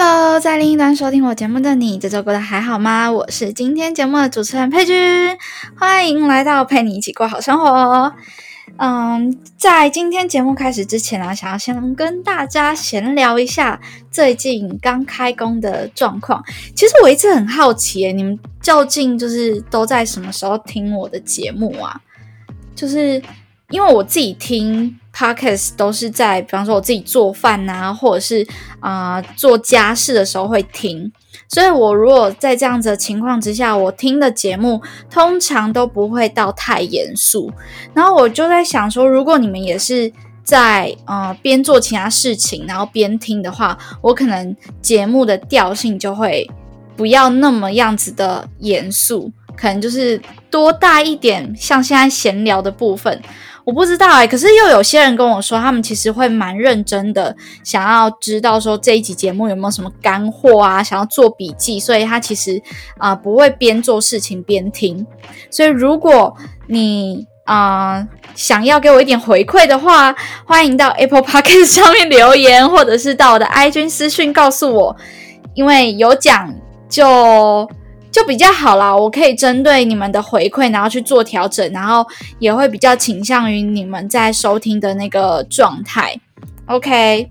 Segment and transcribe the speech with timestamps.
[0.00, 3.10] Hello，在另一端收听我节目的你，这周过得还好吗？
[3.10, 4.96] 我是今天节目的主持人佩君，
[5.76, 8.14] 欢迎来到陪你一起过好生活。
[8.76, 16.40] 嗯，在今天节目开始之前啊，想要先跟大家闲聊一下最近刚开工的状况。
[16.76, 22.00] 其实我一直很好奇，你们究竟就是都在什么时候听我的节目啊？
[22.76, 23.20] 就是
[23.70, 24.98] 因为我自己听。
[25.10, 28.46] Podcast 都是在，比方说我自己做饭啊，或者是
[28.78, 31.10] 啊做家事的时候会听。
[31.48, 34.80] 所以，我如果在这样子的情况之下，我听的节目
[35.10, 37.50] 通常都不会到太严肃。
[37.92, 40.12] 然后我就在想说，如果你们也是
[40.44, 46.48] 在呃边做其他事情，然后边听的话，我可能节目的调性就会
[46.96, 53.20] 不要那么样子的严肃，可能就是多带一点像现在闲聊的部分。
[53.68, 62.62] 我不知道哎，可是又有些人跟我说，他们其实会蛮认真的，想要知道说这一集节目有没有什么干货啊，想要做笔记，所以他其实
[62.96, 65.06] 啊不会边做事情边听。
[65.50, 66.34] 所以如果
[66.66, 74.96] 你啊想要给我一点回馈的话，欢迎到 Apple Podcast 上面留言，或者是到我的 IG 私讯告诉我，
[75.52, 76.54] 因为有奖
[76.88, 77.68] 就。
[78.10, 82.06] 就比较好啦，我可以针对你们的回馈，然后去做调整，然后
[82.38, 86.18] 也会比较倾向于你们在收听的那个状态。
[86.66, 87.30] OK，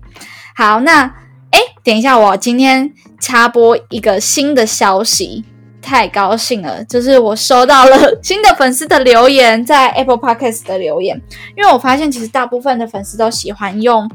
[0.54, 1.02] 好，那
[1.50, 5.44] 哎，等一下，我今天插播一个新的消息，
[5.80, 11.20] 太高兴了，就是我收到了新的粉丝的留言，在 Apple Podcast 的留言，
[11.56, 14.10] 因为我发现其实大部分的粉丝都喜欢用。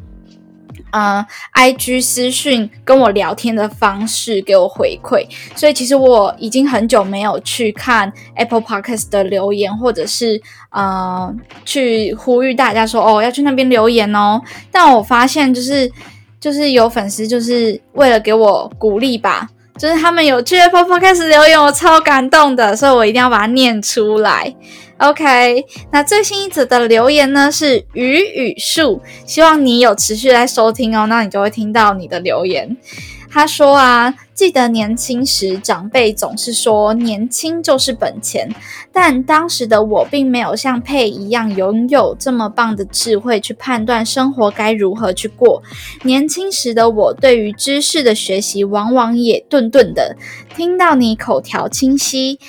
[0.93, 10.39] 嗯，I G 私讯跟我聊天的方式给我回馈，所以其实我已经很久没有去看 Apple Podcast 的留言，或者是
[10.69, 11.33] 呃
[11.65, 14.39] 去呼吁大家说哦要去那边留言哦。
[14.71, 15.91] 但我发现就是
[16.39, 19.49] 就是有粉丝就是为了给我鼓励吧，
[19.79, 24.53] 就是他们有去 Apple Podcast 留言，我超感动的，所以我一定要把它念出来。
[25.03, 32.77] OK，那最新一则的留言呢是雨雨树，希望你有持续在收听哦，那你就会听到你的留言。
[33.29, 38.47] 他说啊，记得年轻时长辈总是说年轻就是本钱，
[38.93, 45.61] 但当时的我并没有像佩一样拥有这么棒的智慧去判断生活该如何去过。
[46.03, 50.15] 年轻时的我对于知识的学习往往也顿顿的，
[50.55, 52.39] 听到你口条清晰。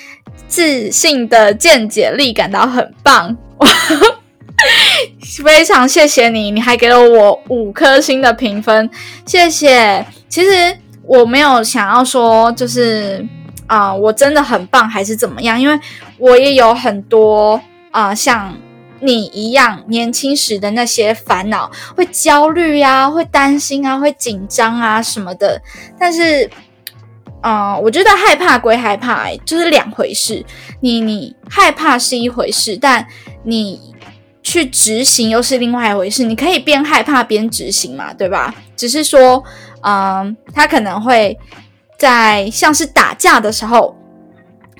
[0.47, 3.37] 自信的见解力感到很棒，
[5.45, 8.89] 非常谢谢你，你还给了我五颗星的评分，
[9.27, 10.07] 谢谢。
[10.29, 13.27] 其实我没有想要说，就是
[13.67, 15.61] 啊，我真的很棒还是怎么样？
[15.61, 15.79] 因为
[16.19, 18.57] 我也有很多啊，像
[19.01, 25.61] 你一样年轻时的那些烦恼，会焦虑呀，会担心啊，会紧张啊什么的，
[25.99, 26.49] 但是。
[27.45, 30.43] 嗯，我觉得害怕归害怕，就是两回事。
[30.81, 33.07] 你你害怕是一回事，但
[33.43, 33.95] 你
[34.43, 36.25] 去执行又是另外一回事。
[36.25, 38.55] 你可以边害怕边执行嘛，对吧？
[38.75, 39.45] 只是说，
[39.83, 41.39] 嗯，他可能会
[41.99, 43.95] 在像是打架的时候，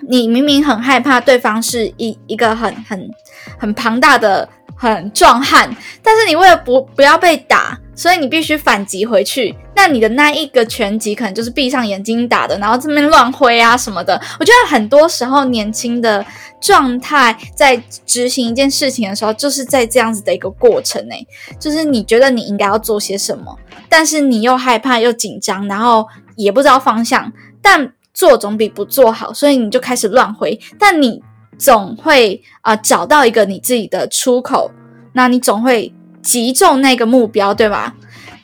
[0.09, 3.11] 你明明很害怕对方是一一个很很
[3.59, 4.49] 很庞大的。
[4.77, 5.71] 很壮汉，
[6.03, 9.55] 但是你为了不不要被打，所以你必须反击回去。
[9.77, 14.21] 那你的那一个拳击可能就是闭上眼睛打的，然后这边乱挥啊什么的。
[14.39, 16.25] 我觉得很多时候年轻的
[16.61, 17.77] 状态在
[18.07, 21.27] 执行一件事情的时候，就是在这样子的一个过程内，
[21.59, 23.57] 就是你觉得你应该要做些什么，
[23.89, 30.59] 但是你又害怕又紧张，然后也不知道方向，但做总比不做好，所以你就开始乱挥。
[30.79, 31.23] 但你。
[31.57, 34.69] 总会啊找到一个你自己的出口，
[35.13, 37.95] 那你总会击中那个目标，对吧？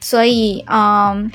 [0.01, 1.31] 所以，嗯，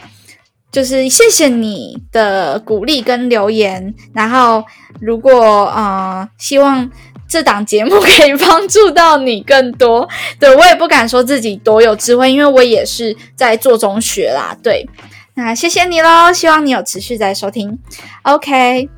[0.72, 3.94] 就是谢谢你的鼓励跟留言。
[4.14, 4.64] 然后，
[5.02, 6.90] 如果嗯，希望
[7.28, 10.08] 这档节目可以帮助到你更多，
[10.40, 14.56] 对我也不敢说自己多有智慧，因为我也是在做中学啦。
[14.64, 14.88] 对，
[15.34, 17.78] 那谢谢你喽，希望你有持续在收听。
[18.24, 18.90] OK，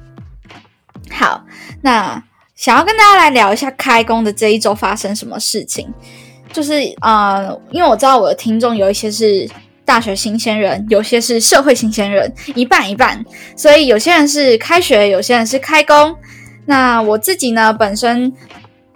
[1.12, 1.44] 好，
[1.82, 2.24] 那
[2.56, 5.94] 想要跟大家来聊一下开工的这一周发生什么事情，
[6.58, 9.48] 就是呃，因为我知道我的听众有一些是
[9.86, 13.24] 大学新鲜人，有些是社会新鲜人，一半一半，
[13.56, 16.16] 所以有些人是开学，有些人是开工。
[16.66, 18.34] 那我自己呢，本身。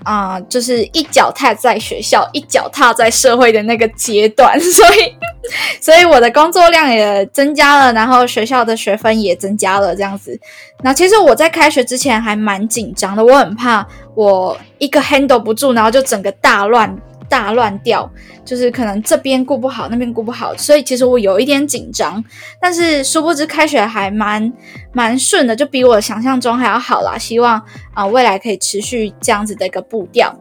[0.03, 5.15] 啊，就是一脚踏在学校，一脚踏在社会的那个阶段，所以，
[5.79, 10.35] 所以我的工作量也增加了，然后学校的学分也增加了，这样子。
[10.81, 16.97] 那其实我在开学之前还蛮紧张的，我很怕我一个 handle 不住，然后就整个大乱。
[17.31, 18.11] 大乱掉，
[18.43, 22.21] 就是可能这边顾不好，那边顾不好，所以其实我有一点紧张。
[22.61, 24.51] 但是殊不知开学还蛮
[24.91, 27.17] 蛮顺的，就比我想象中还要好啦。
[27.17, 27.59] 希望
[27.93, 30.37] 啊未来可以持续这样子的一个步调。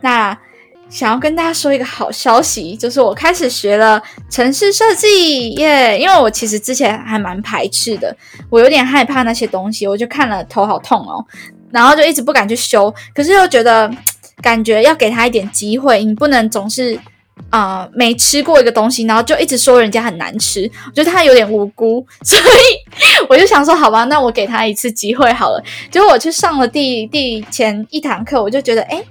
[0.00, 0.36] 那
[0.90, 5.96] 想要跟大家说一个好消息，就是我开始学了城市设计耶！
[5.96, 8.14] 因为我其实之前还蛮排斥的，
[8.50, 11.24] 我有点害怕那些东西，我就看了头好痛哦，
[11.70, 13.88] 然后就一直不敢去修，可是又觉得。
[14.40, 16.98] 感觉要给他一点机会，你不能总是
[17.50, 20.70] 啊没吃过一个东西，然后就一直说人家很难吃。
[20.86, 25.62] 我觉得他有点无辜， 所以我就想说，好吧，那我给他一次机会好了。
[25.90, 29.02] 结果我去上了第第前一堂课，我就觉得，哎，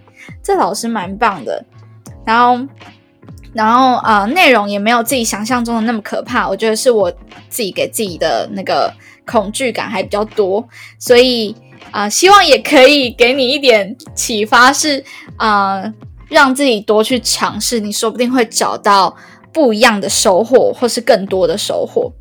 [0.41, 1.63] 这老师蛮棒的。
[2.25, 2.68] 然后，
[3.53, 6.47] 然后啊，内容也没有自己想象中的那么可怕。
[6.47, 7.12] 我觉得是我
[7.50, 8.94] 自己给自己的那个
[9.25, 10.68] 恐惧感还比较多，
[11.00, 11.56] 所以。
[11.92, 15.04] 啊，希望也可以给你一点启发，是
[15.38, 15.84] 啊，
[16.30, 19.16] 让自己多去尝试，你说不定会找到
[19.54, 22.12] 不一样的收获，或是更多的收获。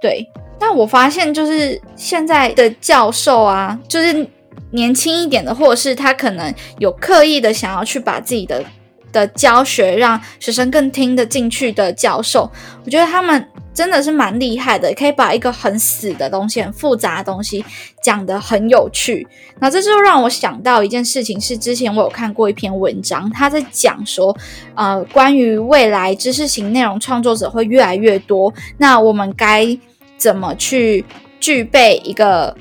[0.00, 0.26] 对，
[0.58, 4.26] 但我发现就是现在的教授啊，就是
[4.70, 8.64] 年轻一点的，或者是他可能有刻意的想要去把自己的。
[9.12, 12.48] 的教学让学生更听得进去的教授，
[12.84, 17.64] 我觉得他们真的是蛮厉害的，可以把一个很死的东西、很复杂的东西
[18.02, 19.26] 讲得很有趣。
[19.60, 24.36] 那这就让我想到一件事情，是之前我有看过一篇文章，他在讲说，
[24.74, 29.78] 呃，关于未来知识型内容创作者会越来越多，那我们该
[30.16, 31.04] 怎么去
[31.38, 32.56] 具备一个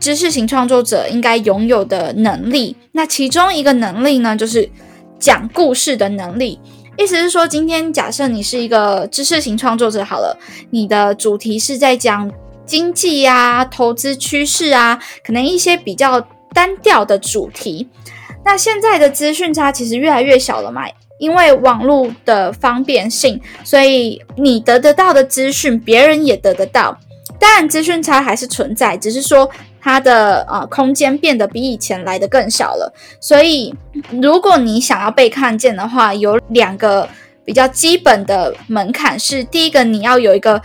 [0.00, 2.76] 知识型创作者应该拥有的能力？
[2.92, 4.70] 那其中一个能力呢，就是。
[5.20, 6.58] 讲故事的能力，
[6.96, 10.38] 意思是说，今天假设你是一个知识型创作者，好了，
[10.70, 12.30] 你的主题是在讲
[12.64, 16.20] 经济啊、投资趋势啊，可能一些比较
[16.52, 17.88] 单调的主题。
[18.44, 20.82] 那现在的资讯差其实越来越小了嘛，
[21.18, 26.96] 因为网络的方便性，所以你得得到的资讯，别人也得得到。
[27.40, 29.50] 当然，资讯差还是存在，只是说。
[29.84, 32.90] 它的呃空间变得比以前来的更小了，
[33.20, 33.74] 所以
[34.22, 37.06] 如果你想要被看见的话，有两个
[37.44, 40.62] 比较基本的门槛是：第一个，你要有一个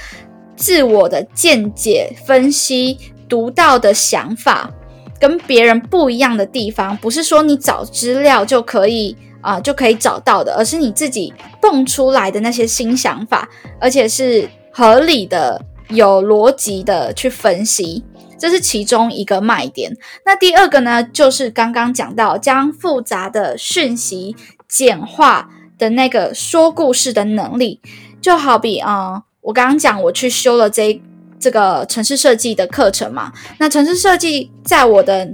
[0.55, 4.71] 自我的见解分析、独到的想法，
[5.19, 13.49] 跟别人不一样的地方，不是说你找资料就可以啊就可以找到的，而是你自己蹦出来的那些新想法，
[13.81, 18.05] 而且是合理的、有逻辑的去分析。
[18.39, 19.91] 这是其中一个卖点。
[20.25, 24.35] 那第二个呢，就是刚刚讲到将复杂的讯息
[24.67, 27.81] 简化的那个说故事的能力。
[28.21, 31.01] 就好比啊，我刚刚讲我去修了这
[31.39, 33.31] 这个城市设计的课程嘛。
[33.59, 35.31] 那城市设计在我的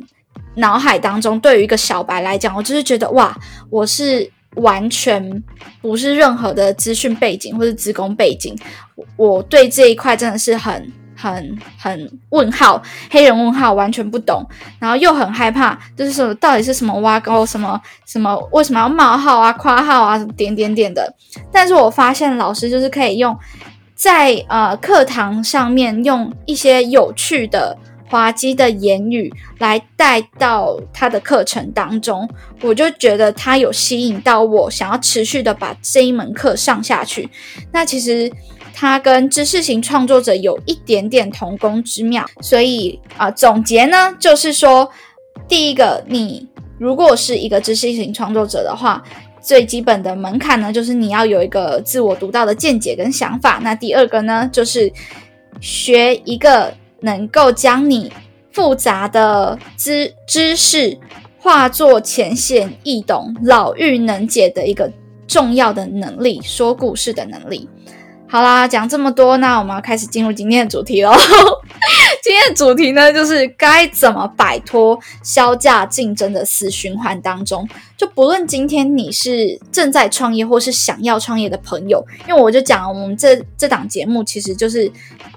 [0.55, 3.35] 脑海当中，对于一个小白来讲，我就是觉得哇，
[3.69, 5.43] 我是完全
[5.81, 8.55] 不是任何的资讯背景或者职工背景，
[9.17, 10.91] 我对这一块真的是很。
[11.15, 14.45] 很很问号，黑人问号，完全不懂，
[14.79, 21.13] 然后又很害怕，就是说到底是什么挖沟，什么什么，为什么要冒号啊、夸号啊，点点点的。
[21.51, 23.37] 但是我发现老师就是可以用
[23.95, 32.29] 在呃课堂上面用一些有趣的、滑稽的言语来带到他的课程当中，
[32.61, 37.29] 我就觉得他有吸引到我，想要持续的把这一门课上下去。
[37.71, 38.31] 那其实。
[38.77, 44.91] 它跟知识型创作者有一点点同工之妙，所以啊，总结呢就是说，
[45.47, 46.45] 第一个，你
[46.77, 49.01] 如果是一个知识型创作者的话，
[49.41, 53.61] 最基本的门槛呢就是你要有一个自我独到的见解跟想法。
[53.63, 54.91] 那第二个呢，就是
[55.61, 58.11] 学一个能够将你
[58.51, 60.97] 复杂的知知识
[61.39, 64.91] 化作浅显易懂、老妪能解的一个
[65.25, 67.69] 重要的能力——说故事的能力。
[68.27, 71.13] 好啦，讲这么多，那我们要开始进入今天的主题喽。
[72.23, 77.67] 今天的主题呢，就是该怎么摆脱销价竞争的死循环当中。
[77.95, 84.91] 就不论今天你是正在创业，或是想要创业的朋友，因为我就讲，我们这这档节目其实就是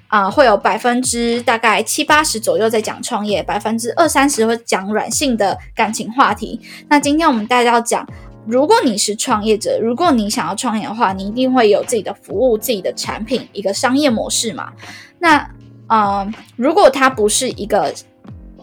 [0.08, 6.58] 啊，会有百分之大概七八十左右在讲创业，百分之二三十会讲软性的感情话题。
[6.88, 8.08] 那今天我们大家要讲，
[8.48, 14.72] 如果你是创业者，如果你想要创业的话，你一定会有自己的服务、自己的产品，一个商业模式嘛。
[15.18, 15.46] 那
[15.86, 16.26] 啊，
[16.56, 17.92] 如果它不是一个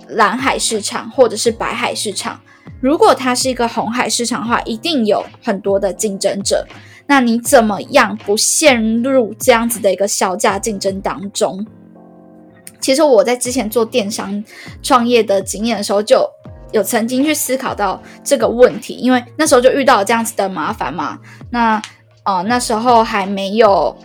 [0.07, 2.39] 蓝海市场或者是白海市场，
[2.81, 6.65] 如果它是一个红海市场的话，一定有很多的竞争者。
[7.05, 11.63] 那你怎么样不陷入这样子的一个销价竞争当中？
[12.79, 14.43] 其实我在之前做电商
[14.81, 16.27] 创业的经验的时候，就
[16.71, 21.19] 有曾经去思考到这个问题，因为那时候就遇到这样子的麻烦嘛。
[21.49, 21.81] 那
[22.23, 23.95] 呃那时候还没有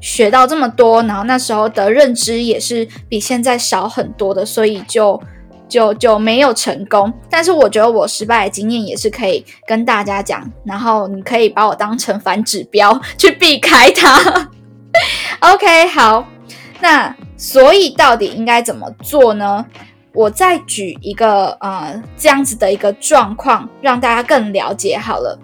[0.00, 5.20] 学到这么多，然后那时候的认知也是比现在少很多的，所以就。
[5.70, 14.50] 就就没有成功，但是我觉得我失败的经验也是可以跟大家讲，然后你可以把我当成反指标去避开它。
[15.38, 16.26] OK，好，
[16.80, 19.64] 那所以到底应该怎么做呢？
[20.12, 25.38] 我再举一个呃这样子的一个状况，让大家更了解好了。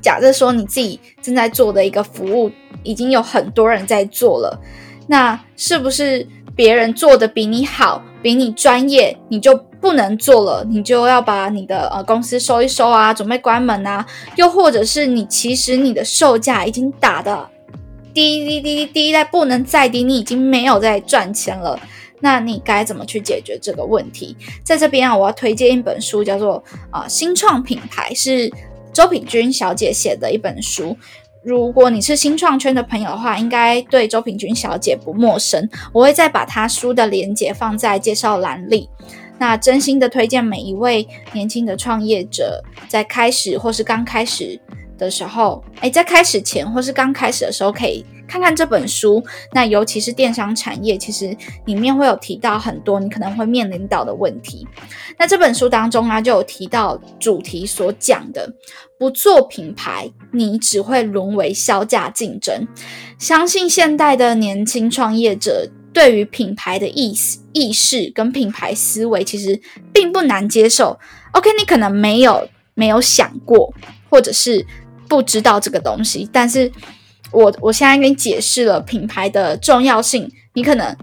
[0.00, 2.50] 假设说你自己正在做的一个服务，
[2.82, 4.60] 已经有很多人在做了，
[5.06, 6.26] 那是不是？
[6.54, 14.04] 别人做的比你好，比你专业，你就不能做了，你就要把你的呃公司收一收啊，准备关门啊。
[14.36, 17.48] 又或者是你其实你的售价已经打的
[18.12, 21.80] 低低低低在不能再低，你已经没有在赚钱了，
[22.22, 24.36] 那你该怎么去解决这个问题？
[24.64, 28.50] 在这边啊，我要推荐一本书，叫做啊新创品牌，是
[28.92, 30.96] 周品君小姐写的一本书。
[31.42, 35.68] 如果你是新创圈的朋友的话，应该对周平君小姐不陌生。
[35.92, 38.88] 我会再把她书的链接放在介绍栏里。
[39.38, 44.60] 那真心的推荐每一位年轻的创业者，在开始或是刚开始
[45.02, 48.04] 的时候，哎，在开始前或是刚开始的时候可以。
[48.28, 54.66] 看看这本书，那尤其是电商产业，其实里面会有提到很多你可能会面临到的问题。
[55.18, 58.50] 那这本书当中呢，就有提到主题所讲的，
[58.98, 62.66] 不做品牌，你只会沦为销价竞争。
[63.18, 69.60] 相信现代的年轻创业者对于品牌的意识、意识跟品牌思维，其实
[69.92, 70.98] 并不难接受。
[71.32, 73.74] OK，你可能没有没有想过，
[74.08, 74.64] 或者是
[75.12, 76.72] 不知道这个东西，但是。
[77.30, 80.94] 我我现在给你解释了品牌的重要性，你可能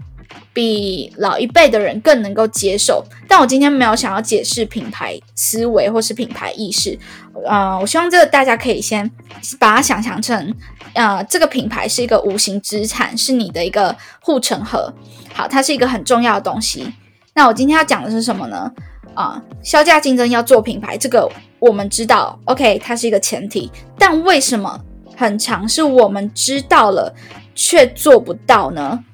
[0.52, 3.04] 比老一辈的人更能够接受。
[3.26, 6.96] 但我今天没有想要解释品牌思维或是品牌意识，
[7.44, 9.10] 呃，我希望这个大家可以先
[9.58, 10.54] 把它想象成，
[10.92, 14.94] 呃，这个品牌是一个无形资产，是你的一个护城河。
[15.34, 16.92] 好，它是一个很重要的东西。
[17.34, 18.70] 那我今天要讲的是什么呢？
[19.14, 23.70] 啊，销价竞争要做品牌，这个我们知道，OK，它是一个前提。
[23.98, 24.80] 但为什么？
[25.16, 27.14] 很长是我们知道了
[27.54, 29.04] 却做不到呢？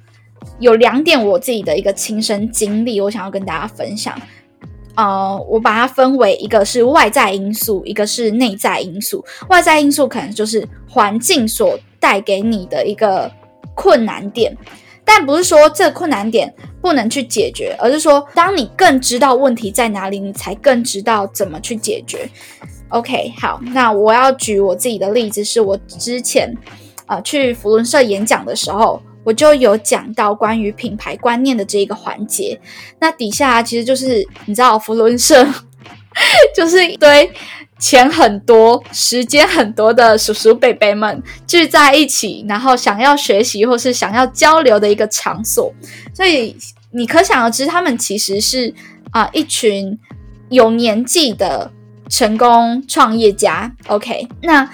[0.60, 4.16] 有两点我自己的一个亲身经历，我想要跟大家分享。
[4.94, 9.24] 呃，我把它分为一个是外在因素，一个是内在因素。
[9.48, 13.28] 外在因素可能就是环境所带给你的一个
[13.74, 14.56] 困难点，
[15.06, 22.28] 但不是说这困难点不能去解决，而是说当你更知道问题在哪里，你才更知道怎么去解决。
[22.88, 26.52] OK，好，那我要举我自己的例子，是我之前
[27.06, 32.60] 啊去福伦社演讲的时候，我就有讲到关于品牌观念的这一个环节。
[32.98, 35.46] 那底下其实就是你知道，福伦社
[36.54, 37.30] 就是一堆
[37.78, 45.72] 钱很多、时间很多的叔叔伯伯们聚在一起，然后想要学习或是想要交流的一个场所。
[46.12, 46.56] 所以
[46.90, 48.74] 你可想而知，他们其实是
[49.10, 49.98] 啊一群
[50.50, 51.72] 有年纪的。
[52.08, 54.28] 成功创业家，OK。
[54.42, 54.70] 那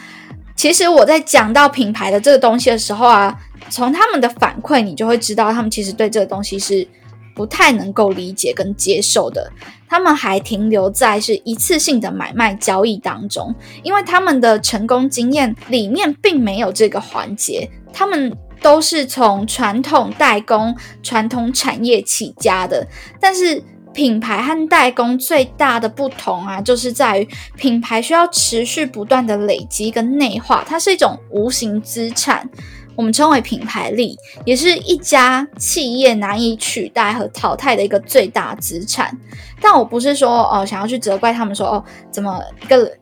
[0.55, 3.35] 其实我在讲到品牌的这个东西的时候啊，
[3.71, 6.87] 从他们的反馈，你就会知道他们其实对这个东西是
[7.35, 9.51] 不太能够理解跟接受的。
[9.89, 17.69] 他们还停留在是一次性的买卖交易当中，因为他们的成功经验里面并没有这个环节。
[17.93, 22.87] 他们都是从传统代工、传统产业起家的，
[23.21, 23.63] 但是。
[23.95, 32.49] 品牌和代工最大的不同啊，就是在于品牌需要持续不断的累积跟内化，它是一种无形资产，
[32.95, 39.17] 我们称为品牌力，也是一家企业难以取代和淘汰的一个最大资产。
[39.61, 42.93] 但我不是说哦，想要去责怪他们说哦，怎么一个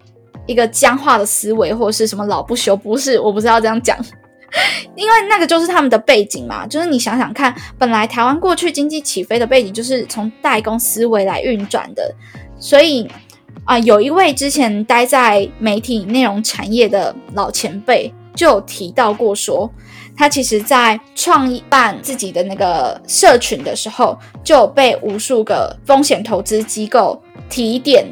[0.46, 3.96] 一个僵化的思维或是什么老不休，不是，我不是要这样讲。
[4.96, 12.12] 因为那个就是他们的背景嘛，就是你想想看，本来台湾过去经济起飞的背景就是从代工思维来运转的，
[12.58, 13.08] 所以
[13.64, 19.70] 啊，有一位之前待在媒体内容产业的老前辈就有提到过说，
[20.16, 28.06] 他其实在创办自己的那个社群的时候，就被无数个风险投资机构提点，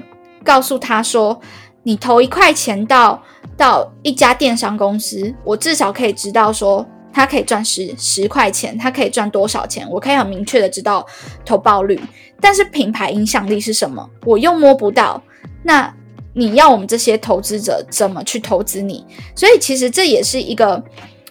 [0.44, 1.40] 告诉他说
[1.82, 3.22] ：“你投一块钱到
[3.56, 9.88] 到一家电商公司，我至少可以知道说。”他可以赚十十块钱，他可以赚多少钱？
[9.90, 11.04] 我可以很明确的知道
[11.42, 11.98] 投报率。
[12.38, 14.06] 但是品牌影响力是什么？
[14.26, 15.20] 我又摸不到。
[15.62, 15.92] 那
[16.32, 19.04] 你要我们这些投资者怎么去投资你？
[19.34, 20.82] 所以其实这也是一个，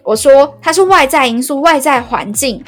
[0.03, 2.63] 我说它是外在因素、外在环境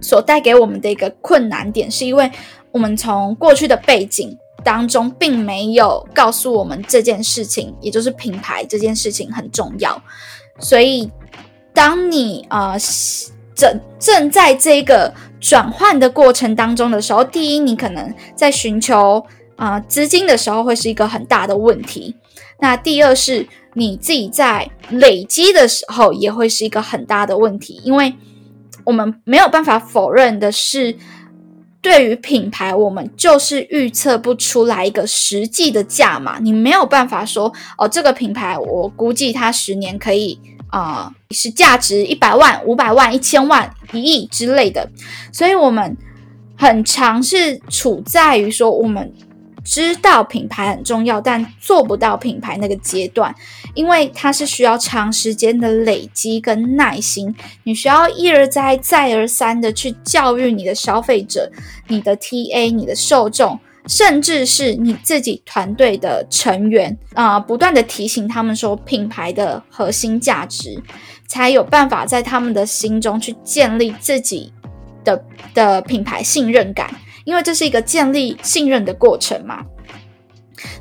[0.00, 2.30] 所带给我们的一个困难点，是因为
[2.70, 10.02] 我们从过去的背景当中并没有告诉我们这件事情，也就是品牌这件事情很重要，
[10.58, 11.10] 所以。
[11.76, 12.76] 当你啊
[13.52, 19.20] 正正在这个转换的过程当中的时候，第一，你可能在寻求
[19.56, 22.14] 啊资金的时候会是一个很大的问题。
[22.60, 28.14] 那第二是你自己在累积的时候也会是一个很大的问题，因为
[28.84, 30.96] 我们没有办法否认的是，
[31.80, 36.38] 对于品牌，我们就是预测不出来一个实际的价码。
[36.38, 40.38] 你没有办法说哦，这个品牌我估计它十年可以。
[40.70, 44.90] 啊，是价值一百万、五百万、一千万、一亿之类的，
[45.30, 45.96] 所以我们
[46.56, 49.12] 很常是处在于说，我们
[49.64, 53.34] 知道品牌很重要，但做不到品牌那个阶段，
[53.74, 61.50] 因为它是需要长时间的累积跟耐心，你需要一而再、再而三的去教育你的消费者、
[61.88, 63.58] 你的 TA、你的受众。
[63.86, 70.82] 甚至是你自己团队的成员啊，不断的提醒他们说品牌的核心价值，
[71.26, 74.50] 才有办法在他们的心中去建立自己
[75.04, 79.64] 的的品牌信任感，因为这是一个建立信任的过程嘛。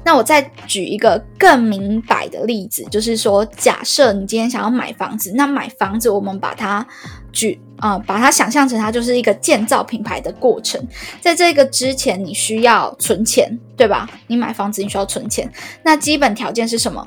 [0.06, 6.86] 那我再举一个更明白的例子，就是说，假设你今天想要买房子，那买房子我们把它
[7.34, 10.82] 举啊，把它想象成它就是一个建造品牌的过程。
[11.20, 14.10] 在这个之前，你需要存钱，对吧？
[14.28, 15.52] 你买房子你需要存钱，
[15.84, 17.06] 那基本条件是什么？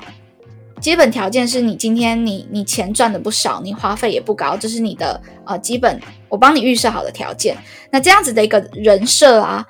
[0.79, 7.57] 基本条件是你今天你你钱赚的不少，你花费也不高，这是你的呃基本我帮你预设好的条件。
[7.91, 9.65] 那这样子的一个人设啊，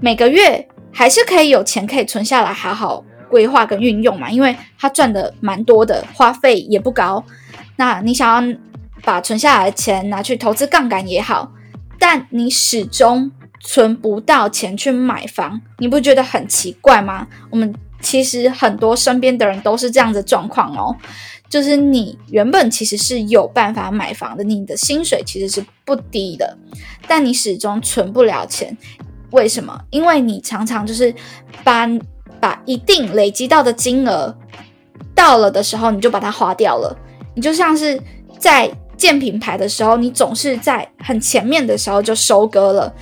[0.00, 0.68] 每个月。
[0.98, 7.22] 还是可以有钱可以存下来，好好规划跟运用嘛，因为他赚的蛮多的，花费也不高。
[7.76, 8.58] 那你想要
[9.02, 11.52] 把存下来的钱拿去投资杠杆也好，
[11.98, 17.26] 但你始终存不到钱去买房，你不觉得很奇怪吗？
[17.50, 20.94] 我们其实很多身边的人都是这样的状况哦，
[21.48, 26.56] 就是你原本其实是有办法买房的，你的薪水其实是不低的，
[27.06, 28.76] 但你始终存不了钱。
[29.32, 29.80] 为什么？
[29.90, 31.12] 因为你常常就是
[31.64, 31.88] 把
[32.40, 34.34] 把一定累积到的金额
[35.14, 36.96] 到了的时候，你就把它花掉了。
[37.34, 38.00] 你就像是
[38.38, 42.94] 在建品牌的时候，你总是在很前面的时候就收割了，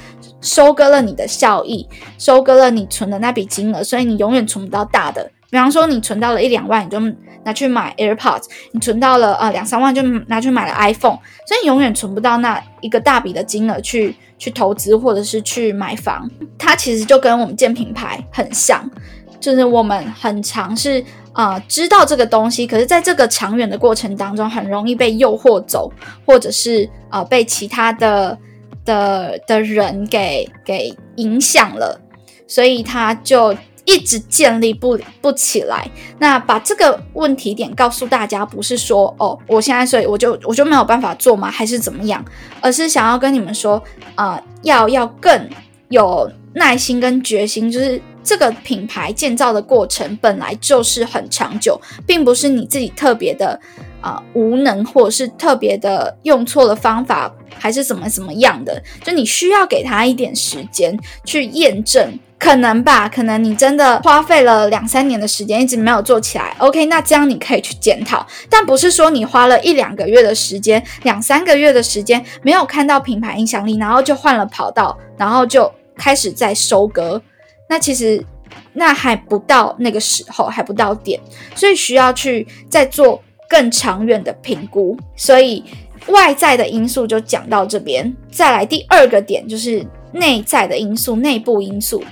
[0.45, 5.29] 收割了你的效益，收割了你存的那笔金额，所以你永远存不到大的。
[5.51, 7.01] 比方说，你存到了一两万，你就
[7.45, 11.19] 拿去买 AirPods；你存到了呃两三万，就拿去买了 iPhone。
[11.47, 16.29] 所以你永远存不到那一个大笔的金额去去投资，或者是去买房。
[16.59, 18.91] 它其实就跟我们建品牌很像，
[19.39, 25.93] 就是我们很尝试啊知道这个东西，可是在这个长远的过程当中，很容易被诱惑走，
[26.27, 28.37] 或者是啊被其他的
[28.85, 32.01] 的的人给给影响了，
[32.47, 33.57] 所以他就。
[33.87, 35.87] 一直建立不不起来，
[36.19, 41.51] 那把这个问题点告诉大家，不是说哦，我现在所以我就我就没有办法做吗？
[41.51, 42.25] 还是怎么样？
[42.63, 43.83] 而是想要跟你们说，
[44.15, 45.47] 啊，要要更
[45.91, 53.61] 有耐心跟决心，就是这个品牌建造的过程本来就是很长久，并不是你自己特别的
[54.01, 62.19] 啊无能，或者是特别的用错了方法，还是怎么怎么样的，就你需要给他一点时间去验证。
[62.37, 66.55] 可能吧，可能你真的花费了两三年的时间，一直没有做起来。
[66.59, 77.23] OK，那这样你可以去检讨，但不是说你花了一两个月的时间、两三个月的时间没有看到品牌影响力，然后就换了跑道，然后就开始在收割。
[77.69, 78.25] 那其实
[78.73, 81.21] 那还不到那个时候，还不到点，
[81.55, 84.97] 所以需要去再做更长远的评估。
[85.17, 85.65] 所以
[86.09, 92.03] 外在的因素就讲到这边，再来第二个点就是内在的因素、内部因素。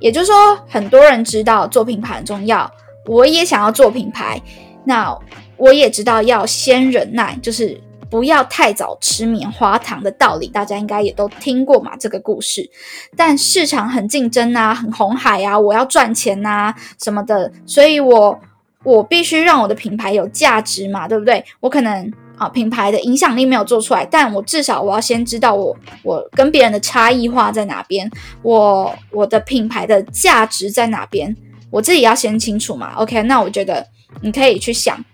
[0.00, 2.70] 也就是说，很多人知道做品牌很重要，
[3.06, 4.40] 我也想要做品牌。
[4.84, 5.16] 那
[5.56, 7.80] 我也知道要先忍耐，就是
[8.14, 12.70] 不要太早吃棉花糖的道理，大家应该也都听过嘛这个故事。
[13.16, 16.72] 但市场很竞争啊，很红海啊，我要赚钱呐
[17.02, 18.38] 什么的，所以我
[18.84, 21.44] 我必须让我的品牌有价值嘛，对不对？
[21.58, 28.08] 我可能啊品牌的影响力没有做出来，但我至少我要先知道我我跟别人的差异化在哪边，
[28.42, 31.36] 我我的品牌的价值在哪边，
[31.68, 32.92] 我自己要先清楚嘛。
[32.94, 33.84] OK，那我觉得
[34.20, 35.04] 你可以去想。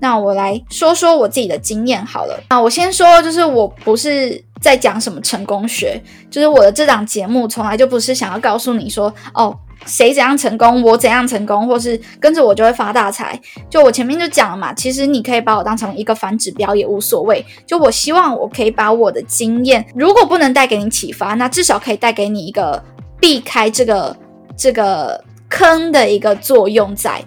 [0.00, 2.40] 那我来说说我自己的经验好了。
[2.50, 6.00] 那，我先说，就是我不是在讲什么成功学，
[6.30, 13.40] 就是我的这档节目从来就不是想要告诉你说，哦，谁怎样成功，我怎样成功，或是跟着我就会发大财。
[13.68, 17.44] 就我前面就讲了嘛，其实你可以把我当成一个反指标也无所谓。
[17.66, 22.80] 就我希望我可以把我的经验，如果不能带给你启发，那至少可以带给你一个
[23.20, 24.16] 避开这个
[24.56, 27.20] 这个坑的一个作用在。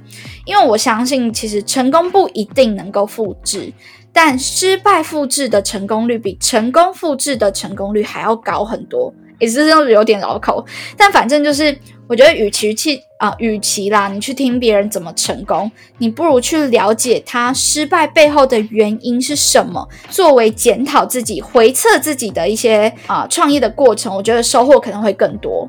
[0.45, 3.71] 因为我相信，其实成功不一定能够复制，
[4.11, 9.13] 但失败复制的成功率比成功复制的成功率还要高很多。
[9.39, 10.63] 也是这样子有点绕口，
[10.95, 11.75] 但反正就是，
[12.05, 25.67] 我觉得与其去啊，与其啦，你去听别人怎么成功，你不如去了解他失败背后的原因是什么，作为检讨自己、回测自己的一些啊创业的过程，我觉得收获可能会更多。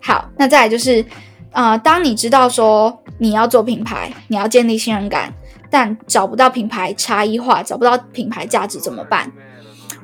[0.00, 1.04] 好，那再来就是。
[1.58, 5.34] 啊，当你知道说你要做品牌，你要建立信任感，
[5.68, 9.32] 但找不到品牌差异化，找不到品牌价值怎么办？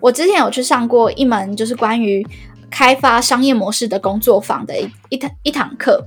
[0.01, 2.27] 我之前有去上过一门就是关于
[2.69, 6.05] 开发商业模式的工作坊的一一堂一堂课，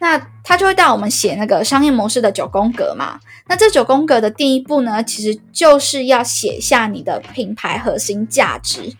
[0.00, 3.18] 那他就会带我们写那个商业模式的九宫格嘛。
[3.48, 8.92] 那这九宫格的第一步呢，其实就是要写下你的品牌核心价值。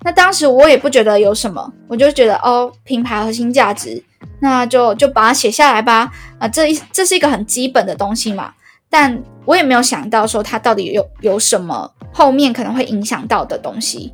[0.00, 4.02] 那当时我也不觉得有什么，我就觉得哦，品牌核心价值。
[4.40, 8.52] 那就就把它写下来吧，啊，这一这是一个很基本的东西嘛，
[8.90, 14.12] 但我也没有想到说它到底有有什么后面可能会影响到的东西。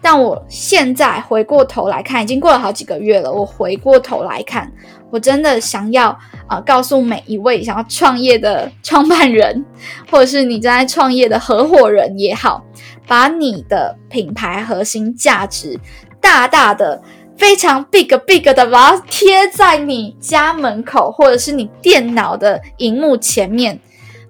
[0.00, 4.70] 但我现在回过头来看，已经过了好几个月了，我回过头来看，
[5.10, 9.64] 我真的想要啊，告诉每一位想要创业的创办人，
[10.10, 12.62] 或者是你正在创业的合伙人也好，
[13.08, 15.80] 把你的品牌核心价值
[16.20, 17.02] 大大的。
[17.36, 23.78] 非常 big big 的把它贴在你家门口，或者是你电脑的荧幕前面，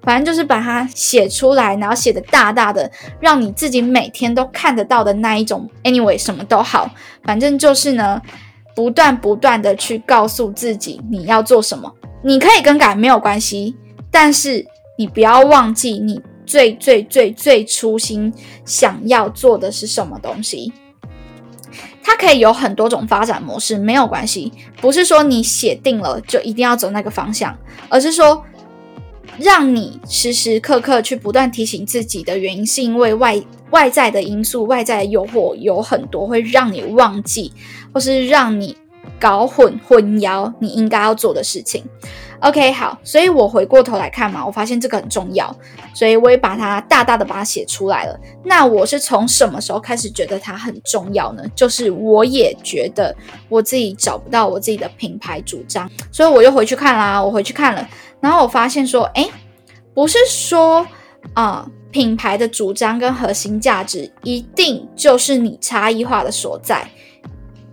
[0.02, 2.90] 反正就是把它写出来，然后写的大大的，
[3.20, 5.68] 让你自己每天都看得到的那一种。
[5.82, 6.90] Anyway，什么都好，
[7.24, 8.20] 反正就是呢，
[8.74, 11.92] 不断不断的去告诉自己你要做什么。
[12.22, 13.76] 你可以更改没有关系，
[14.10, 14.64] 但是
[14.96, 18.32] 你不要忘记你最最最最初心
[18.64, 20.72] 想要做的是什么东西。
[22.06, 24.52] 它可以有很多种发展模式，没有关系。
[24.76, 27.56] 不是说你写定了就一定要走那个方向，
[27.88, 28.44] 而是说
[29.38, 37.50] 让你时时刻刻去不断提醒自己的原因，是因为外外在的因素、外在的诱惑有很多，会让你忘记，
[37.92, 38.76] 或是让你
[39.18, 41.82] 搞混、混淆你应该要做的事情。
[42.44, 45.54] OK，好，所以我回过头来看嘛，我发现这个很重要，
[45.94, 48.20] 所以我也把它大大的把它写出来了。
[48.44, 51.42] 那我是从什么时候开始觉得它很重要呢？
[51.56, 53.16] 就是我也觉得
[53.48, 57.88] 我自己找不到我自己的品牌主张，所以我又回去看啦，我回去看了，
[58.20, 59.26] 然后我发现说，哎，
[59.94, 60.86] 不是说
[61.32, 66.86] 啊，品牌的主张跟核心价值一定就是你差异化的所在。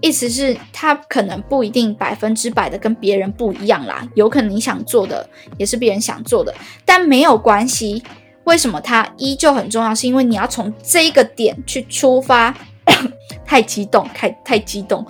[0.01, 6.53] 意思是，他可能不一定百分之百的跟别人不一样啦，有可能你想做的也是别人想做的，
[6.85, 8.03] 但没有关系。
[8.45, 9.93] 为什么它依旧很重要？
[9.93, 12.53] 是因为你要从这一个点去出发。
[13.45, 15.05] 太激动，太太激动。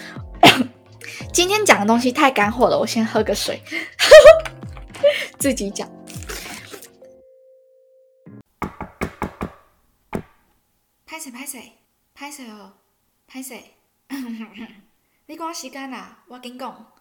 [1.32, 3.62] 今天讲的东西太干货了，我先喝个水。
[5.40, 5.90] 自己讲。
[11.06, 11.32] 拍谁？
[11.32, 11.74] 拍谁？
[12.14, 12.74] 拍谁哦？
[13.26, 13.64] 拍谁？
[15.28, 16.94] 你赶时间啦，我紧讲。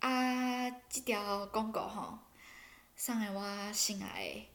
[0.00, 2.18] 啊，即条广告吼，
[2.96, 4.48] 送给我心爱的。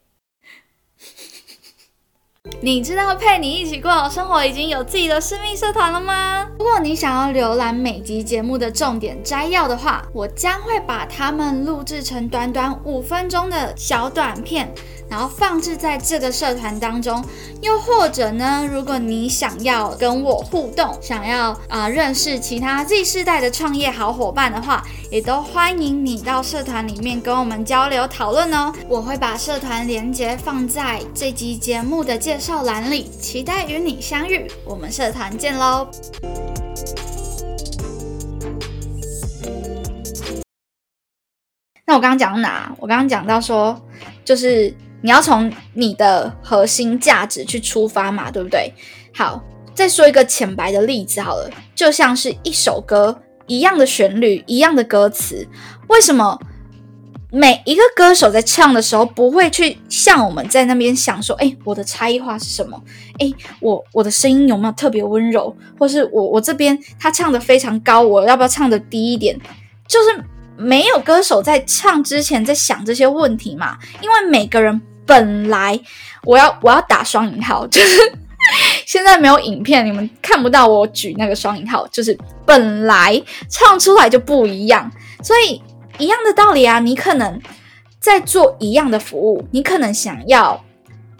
[2.61, 6.47] 你知道陪你一起过好生活已经有自己的私密社团了吗？
[6.57, 14.73] 如果你想要浏览每集节目的重点摘要的话，我将会把它们录制成短短五分钟的小短片。
[15.09, 17.23] 然后放置在这个社团当中，
[17.61, 28.73] 又或者呢，如果你想要跟我互动，想要啊认识其他 Z 世代的创业好伙伴的话，也都欢迎你到社团里面跟我们交流讨论哦。
[28.89, 35.89] 我会把社团连接放在这集节目的介绍栏里，期待与你相遇，我们社团见喽。
[41.85, 42.75] 那我刚刚讲到哪？
[42.77, 43.79] 我刚刚讲到说，
[44.25, 44.73] 就是。
[44.99, 48.73] 你要从你的核心价值去出发嘛，对不对？
[49.13, 49.39] 好，
[49.75, 53.15] 再说一个浅白的例子好了，就像是一首歌
[53.47, 55.47] 一样的旋律，一样的歌词，
[55.87, 56.39] 为什么
[57.31, 62.81] 每一个歌手在唱的时候，不会去像我们在那边想说，哎，我的差异化是什么？
[63.19, 65.55] 哎，我我的声音有没有特别温柔？
[65.77, 69.37] 或是我我这边他唱的非常高，我要不要唱的低一点？
[69.87, 70.23] 就是
[70.57, 73.77] 没有歌手在唱之前在想这些问题嘛？
[74.01, 75.79] 因为每个人本来
[76.23, 78.13] 我要我要打双引号，就是
[78.87, 85.61] 现在没有影片，你们看不到我举那个双引号，就是本来唱出来就不一样，所以。
[85.99, 87.41] 一样的道理啊，你可能
[87.99, 90.63] 在做一样的服务，你可能想要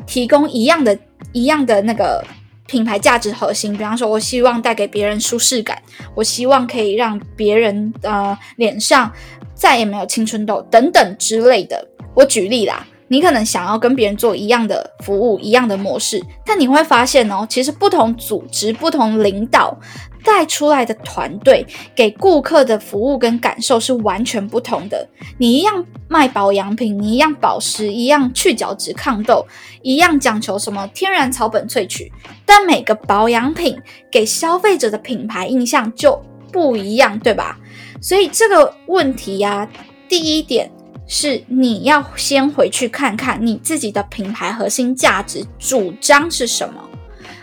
[0.06, 0.96] 提供一样的、
[1.32, 2.24] 一样的那个
[2.68, 3.76] 品牌价值核心。
[3.76, 5.82] 比方说，我希望带给别人舒适感，
[6.14, 9.12] 我希望可以让别人呃脸上
[9.56, 11.84] 再也没有青春痘等等之类的。
[12.14, 19.78] 我举例啦，你可能想要跟别人做一样的服务、一样的模式，但你会发现哦，其实不同组织、不同领导。
[20.24, 21.66] 带出来的团队
[21.96, 25.08] 给顾客的服务跟感受是完全不同的。
[25.38, 29.46] 你一样卖保养品，你一样保湿，一样去角质抗痘，
[29.84, 32.12] 一样讲求什么天然草本萃取，
[32.46, 33.80] 但每个保养品
[34.12, 37.58] 给消费者的品牌印象就不一样，对吧？
[38.02, 39.66] 所以这个问题呀，
[40.10, 40.70] 第一点
[41.08, 46.84] 是你要先回去看看你自己的品牌核心价值主张是什么。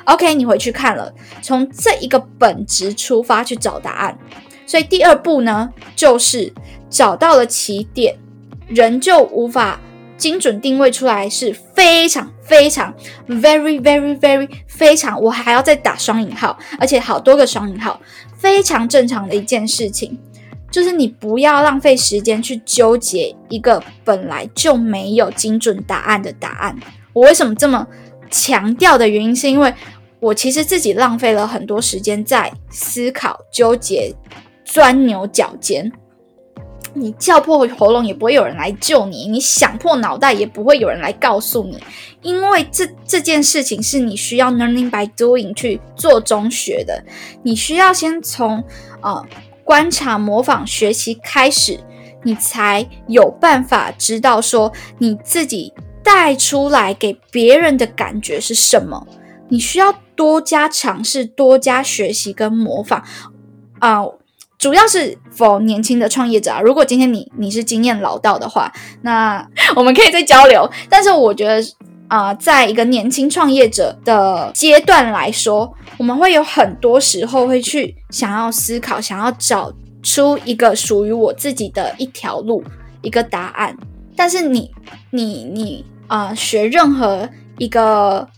[0.04, 4.18] OK，你回去看了，从这一个本质出发去找答案。
[4.66, 6.52] 所以第二步呢，就是
[6.90, 8.14] 找到了起点，
[8.68, 9.80] 人就无法
[10.16, 12.94] 精准定位出来，是非常非常
[13.26, 17.98] very very very 非常，我还要再打双引号，而且好多个双引号，
[18.36, 20.18] 非常正常的一件事情，
[20.74, 26.76] 就是你不要浪费时间去纠结一个本来就没有精准答案的答案。
[27.12, 27.86] 我为什么这么
[28.28, 29.72] 强调的原因，是因为。
[30.20, 34.10] 我其实自己浪费了很多时间在思考、纠结、
[34.64, 35.92] 钻牛角尖。
[36.94, 41.78] 你叫破喉咙也不会有人来救你，你想破脑袋也不会有人来告诉你，
[42.22, 47.04] 因为这这件事情是你需要 learning by doing 去做中学的。
[47.42, 48.64] 你需要先从
[49.02, 49.26] 呃
[49.64, 51.80] 观察、模仿、学习开始，
[52.22, 55.72] 你才有办法知道说你自己
[56.02, 59.06] 带出来给别人的感觉是什么。
[59.48, 63.02] 你需要多加尝试、多加学习跟模仿
[63.78, 64.02] 啊，
[64.58, 66.60] 主要是否年轻的创业者啊？
[66.60, 68.72] 如果今天你你是经验老道的话，
[69.02, 69.46] 那
[69.76, 70.68] 我们可以再交流。
[70.88, 71.62] 但是我觉得
[72.08, 82.62] 啊，在一个年轻创业者的阶段来说，我们会有很多时候会去想要思考，想要找出一个属于我自己的一条路、
[83.02, 83.76] 一个答案。
[84.16, 84.70] 但是你
[85.10, 88.28] 你你啊，学任何一个。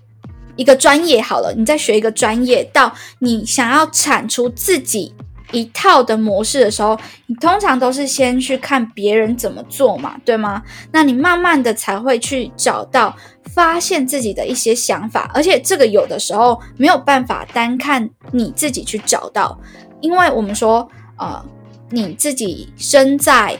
[0.58, 5.14] 一个专业好了，你再学一个专业，到你想要产出自己
[5.52, 10.62] 一套的模式的时候，你通常都是先去看别人怎么做嘛，对吗？
[10.92, 13.14] 那你慢慢的才会去找到、
[13.56, 19.58] 发现自己的一些想法，而且这个有的时候没有办法单看你自己去找到，
[20.02, 21.42] 因为我们说，呃，
[21.90, 23.58] 你自己身在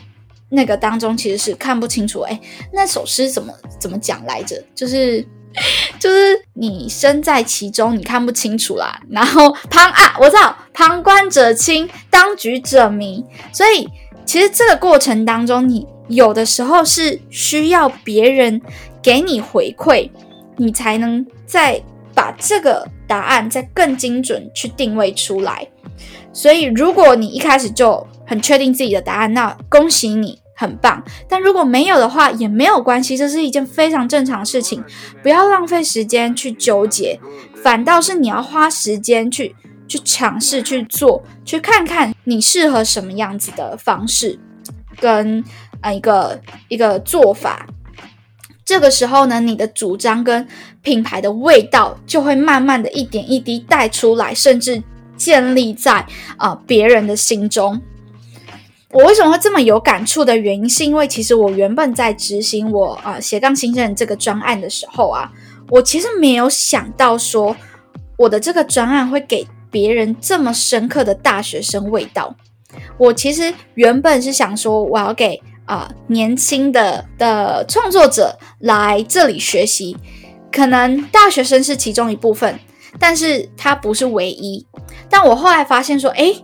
[0.51, 2.21] 那个当中其实是看不清楚。
[2.21, 2.39] 哎，
[2.73, 4.63] 那首诗怎么怎么讲来着？
[4.75, 5.27] 就是。
[5.99, 9.01] 就是你身在其中，你看不清楚啦。
[9.09, 13.25] 然后旁啊，我知道旁观者清，当局者迷。
[13.55, 13.89] 所以
[14.27, 18.61] 其实这个过程当中，你有的时候是需要别人
[19.07, 20.11] 给你回馈，
[20.57, 21.81] 你才能再
[22.13, 25.65] 把这个答案再更精准去定位出来。
[26.33, 30.41] 所以如果你一开始就很确定自己的答案，那恭喜你。
[30.59, 34.83] 很棒，但如果没有的话也没有关系，这是一件非常正常的事情。
[35.23, 37.21] 不要浪费时间去纠结，
[37.63, 39.55] 反倒是你要花时间去
[39.87, 44.39] 去尝试去做，去看看你适合什么样子的方式
[44.99, 45.45] 跟
[45.83, 47.67] 呃一个一个做法。
[48.67, 50.47] 这个时候呢，你的主张跟
[50.83, 54.83] 品牌的味道就会慢慢的一点一滴带出来，甚至
[55.17, 56.05] 建立在
[56.37, 57.81] 啊别人的心中。
[58.91, 65.31] 我为什么会这么有感触的原因，是因为其实我原本在执行我啊斜杠新生这个专案的时候啊，
[65.69, 67.55] 我其实没有想到说
[68.19, 72.35] 我的这个专案会给别人这么深刻的大学生味道。
[72.99, 79.97] 我其实原本是想说，我要给啊年轻的的创作者来这里学习，
[80.51, 82.59] 可能大学生是其中一部分，
[82.99, 84.67] 但是他不是唯一。
[85.11, 86.35] 但我后来发现说，哎。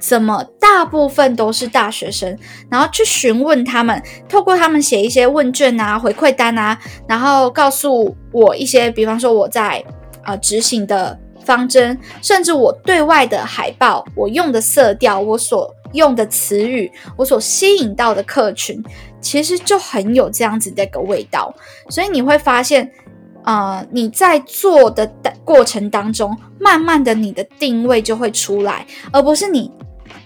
[0.00, 2.38] 怎么大部分都是大学生，
[2.70, 9.84] 然后去询问他们，透过他们写一些问卷啊、回馈单啊，然后告诉我一些，比方说我在
[10.22, 18.82] 呃执行的方针，甚至我对外的海报，我用的色调，我所用的词语，我所吸引到的客群，
[19.20, 21.54] 其实就很有这样子的一个味道。
[21.88, 22.90] 所以你会发现，
[23.44, 25.10] 呃，你在做的
[25.44, 29.70] 过程当中，慢慢的你的定位就会出来，而不是你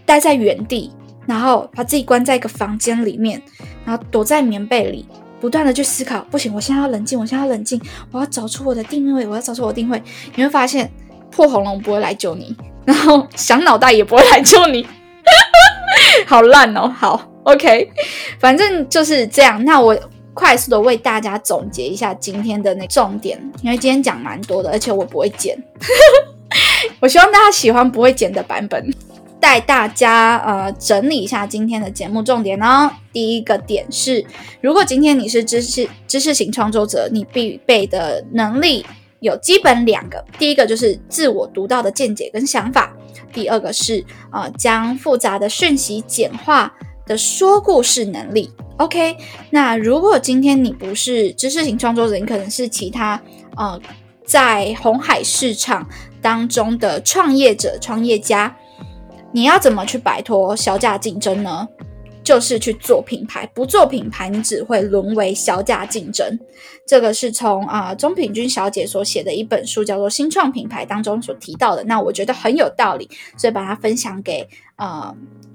[0.05, 0.93] 待在原地，
[1.27, 3.41] 然后把自己关在一个房间里面，
[3.85, 5.07] 然后躲在棉被里。
[5.41, 10.01] 不断的去思考，不行，我现在要冷静，我现在要冷静，我要找出我的定位，我要找出我的定位。
[10.37, 10.89] 你会发现，
[11.33, 14.87] 破喉咙不会来救你，然后想脑袋也不会来救你，
[16.27, 16.89] 好烂哦。
[16.89, 17.91] 好，OK，
[18.39, 19.65] 反正就是这样。
[19.65, 19.99] 那我
[20.35, 25.57] 快速的为大家总结一下今天的那重点，因为今天讲蛮多的，而且我不会剪，
[27.01, 28.93] 我希望大家喜欢不会剪的版本。
[29.41, 32.89] 带大家呃整理一下今天的节目重点哦。
[33.13, 34.25] 第一个点是，
[34.61, 38.87] 如果今天你是知识知识型创作者，你必备的能力
[39.23, 40.23] 有基本两个。
[40.39, 42.95] 第一个就是自我独到的见解跟想法，
[43.33, 46.71] 第二个是呃将复杂的讯息简化
[47.07, 48.53] 的说故事能力。
[48.77, 49.17] OK，
[49.51, 53.21] 那如果今天你不是知识型创作者，你可能是其他
[53.57, 53.81] 呃
[54.25, 55.89] 在红海市场
[56.21, 58.55] 当中的创业者、创业家。
[59.35, 61.67] 你要怎么去摆脱小价竞争呢？
[62.25, 66.39] 就是去做品牌，不做品牌，你只会沦为小价竞争。
[66.87, 71.83] 这个是从啊钟品君小姐所写的一本书，叫做《新创品牌》当中所提到的。
[71.85, 75.15] 那我觉得很有道理，所以把它分享给呃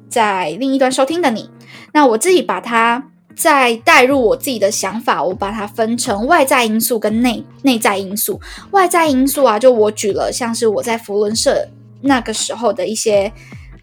[0.10, 1.50] 在另一端收听的你。
[1.94, 8.40] 那我自己把它再带入我自己的想法，我把它分成外在因素跟内内在因素。
[8.72, 11.68] 外在因素啊，就我举了像是我在福伦社
[12.02, 13.32] 那个时候的一些。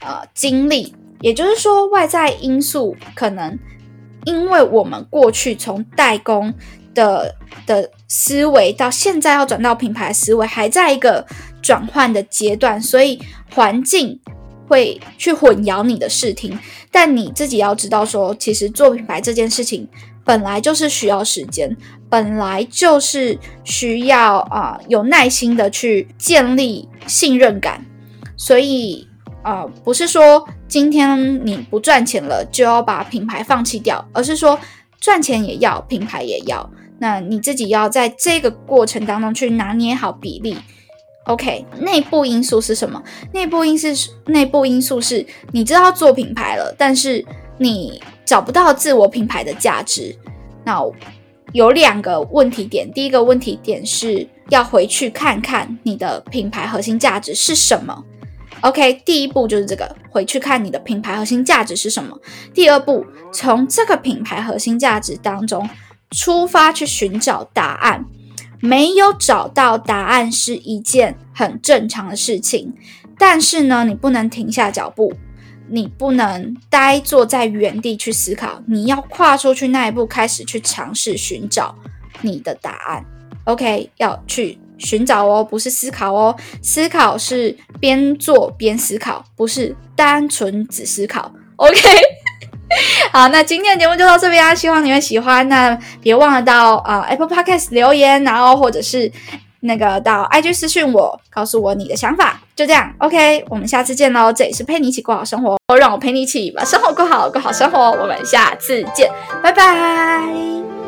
[0.01, 0.95] 呃，经历，
[1.25, 3.59] 也就是说，外在因素可能
[4.27, 6.53] 因为我们过去从代工
[6.93, 7.35] 的
[7.67, 11.27] 的思维到现在要转到品牌思维，还在一个
[11.63, 13.19] 转换的阶段，所以
[13.55, 14.21] 环境
[14.69, 16.59] 会去混淆你的视听。
[16.91, 19.89] 但你自己要知道，说其实做品牌这件事情
[20.27, 21.75] 本来就是需要时间，
[22.11, 27.83] 本来就是需要啊有耐心的去建立信任感，
[28.37, 29.09] 所以。
[29.45, 34.59] 啊，不是说今天你不赚钱了就要把品牌放弃掉，而是说
[34.99, 36.69] 赚钱也要，品牌也要。
[36.99, 40.57] 那你自己要在这个过程当中去拿捏好比例。
[41.27, 43.03] OK，内部因素是什么？
[43.33, 47.23] 内部因素内部因素是你知道做品牌了，但是
[47.59, 50.17] 你找不到自我品牌的价值。
[50.65, 50.81] 那
[51.53, 58.05] 有两个问题点，第一个问题点是要回去看看你的品牌核心价值是什么。
[58.65, 62.19] OK，第一步就是这个，回去看你的品牌核心价值是什么。
[62.55, 65.69] 第二步，从这个品牌核心价值当中
[66.11, 68.07] 出发去寻找答案。
[68.61, 72.73] 没有找到答案是一件很正常的事情，
[73.19, 75.13] 但是呢，你不能停下脚步，
[75.69, 81.77] 你不能呆坐在原地去思考，你要跨出去那一步，开始去尝试寻找
[82.23, 83.05] 你的答案。
[83.45, 84.59] OK，要去。
[84.79, 91.31] 寻找哦，不是思考哦，思考是边做边思考，不是单纯只思考。
[91.57, 91.79] OK，
[93.13, 95.49] 好，那今天的节目就到这边啊，希望你们喜欢。
[95.49, 99.11] 那别忘了到啊 Apple Podcast 留言，然后或者是
[99.61, 102.41] 那个到 IG 私讯我，告诉我你的想法。
[102.57, 104.33] 就这样，OK，我们下次见喽。
[104.33, 107.79] 这里是陪你一起过好生活，让我陪你一起把生活过好，过好生活。
[107.93, 109.11] 我们下次见，
[109.43, 110.84] 拜拜。